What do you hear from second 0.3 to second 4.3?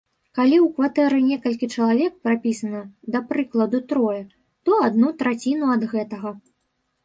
Калі ў кватэры некалькі чалавек прапісана, да прыкладу, трое,